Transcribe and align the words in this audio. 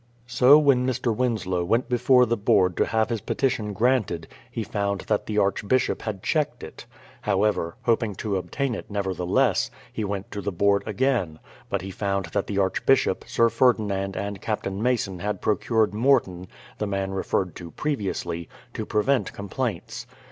So 0.25 0.57
when 0.57 0.83
Mr. 0.87 1.15
Winslow 1.15 1.63
went 1.63 1.87
before 1.87 2.25
the 2.25 2.35
Board 2.35 2.75
to 2.77 2.87
have 2.87 3.09
his 3.09 3.21
petition 3.21 3.71
granted, 3.71 4.27
he 4.49 4.63
found 4.63 5.01
that 5.01 5.27
the 5.27 5.37
Archbishop 5.37 6.01
had 6.01 6.23
checked 6.23 6.63
it. 6.63 6.87
However, 7.21 7.75
hoping 7.83 8.15
to 8.15 8.37
obtain 8.37 8.73
it 8.73 8.89
nevertheless, 8.89 9.67
THE 9.67 9.71
PLY^IOUTH 9.71 9.93
SEITLEMENT 9.93 9.95
265 9.95 9.95
he 9.95 10.05
went 10.05 10.31
to 10.31 10.41
the 10.41 10.51
Board 10.51 10.83
again; 10.87 11.39
but 11.69 11.81
he 11.83 11.91
found 11.91 12.25
that 12.33 12.47
the 12.47 12.57
Arch 12.57 12.83
bishop, 12.87 13.25
Sir 13.27 13.49
Ferdinand, 13.49 14.17
and 14.17 14.41
Captain 14.41 14.81
Mason 14.81 15.19
had 15.19 15.39
procured 15.39 15.93
Morton, 15.93 16.47
the 16.79 16.87
man 16.87 17.11
referred 17.11 17.55
to 17.57 17.69
previously, 17.69 18.49
to 18.73 18.87
present 18.87 19.31
com 19.33 19.49
plaints. 19.49 20.07